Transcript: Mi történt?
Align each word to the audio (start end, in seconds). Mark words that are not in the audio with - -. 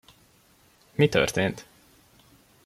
Mi 0.95 1.09
történt? 1.09 1.65